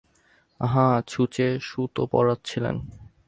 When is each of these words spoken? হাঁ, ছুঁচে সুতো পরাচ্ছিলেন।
হাঁ, 0.59 0.95
ছুঁচে 1.07 1.47
সুতো 1.59 2.03
পরাচ্ছিলেন। 2.05 2.75